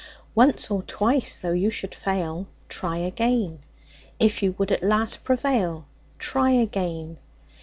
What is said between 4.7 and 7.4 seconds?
at last prevail, Try again.